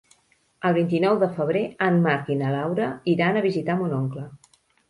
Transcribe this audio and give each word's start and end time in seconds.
El 0.69 0.73
vint-i-nou 0.77 1.19
de 1.25 1.29
febrer 1.35 1.61
en 1.89 2.01
Marc 2.07 2.33
i 2.37 2.39
na 2.41 2.55
Laura 2.57 2.91
iran 3.15 3.39
a 3.43 3.47
visitar 3.49 3.81
mon 3.83 3.97
oncle. 4.03 4.29